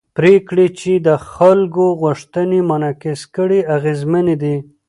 پرېکړې 0.17 0.67
چې 0.79 0.91
د 1.07 1.09
خلکو 1.31 1.85
غوښتنې 2.01 2.59
منعکس 2.69 3.21
کړي 3.35 3.59
اغېزمنې 3.75 4.35
دي 4.43 4.55